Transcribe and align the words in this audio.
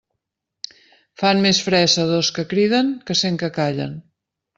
Fan 1.21 1.43
més 1.43 1.59
fressa 1.65 2.05
dos 2.13 2.31
que 2.39 2.45
criden 2.55 2.89
que 3.11 3.17
cent 3.21 3.39
que 3.45 3.51
callen. 3.59 3.93